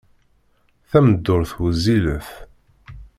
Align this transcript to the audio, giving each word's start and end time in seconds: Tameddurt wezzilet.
Tameddurt 0.89 1.51
wezzilet. 1.61 2.29